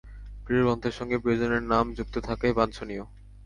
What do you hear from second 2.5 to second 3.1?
বাঞ্ছনীয়।